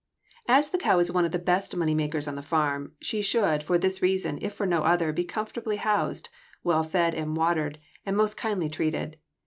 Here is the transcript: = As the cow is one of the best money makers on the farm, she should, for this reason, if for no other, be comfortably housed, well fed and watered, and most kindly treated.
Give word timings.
= 0.29 0.39
As 0.47 0.71
the 0.71 0.79
cow 0.79 0.97
is 0.97 1.11
one 1.11 1.25
of 1.25 1.31
the 1.31 1.37
best 1.37 1.75
money 1.75 1.93
makers 1.93 2.27
on 2.27 2.33
the 2.33 2.41
farm, 2.41 2.93
she 3.01 3.21
should, 3.21 3.61
for 3.61 3.77
this 3.77 4.01
reason, 4.01 4.39
if 4.41 4.51
for 4.55 4.65
no 4.65 4.81
other, 4.81 5.13
be 5.13 5.23
comfortably 5.23 5.75
housed, 5.75 6.27
well 6.63 6.83
fed 6.83 7.13
and 7.13 7.37
watered, 7.37 7.77
and 8.03 8.17
most 8.17 8.35
kindly 8.35 8.67
treated. 8.67 9.17